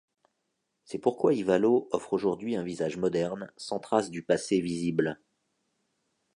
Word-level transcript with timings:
C'est 0.83 0.97
pourquoi 0.97 1.35
Ivalo 1.35 1.87
offre 1.91 2.13
aujourd'hui 2.13 2.55
un 2.55 2.63
visage 2.63 2.97
moderne, 2.97 3.51
sans 3.55 3.79
trace 3.79 4.09
du 4.09 4.23
passé 4.23 4.59
visible. 4.59 5.19